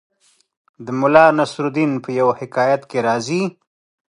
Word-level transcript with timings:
د 0.85 0.87
ملا 0.99 1.25
نصرالدین 1.39 1.91
په 2.03 2.09
یوه 2.19 2.33
حکایت 2.41 2.81
کې 2.89 2.99
راځي 3.07 3.43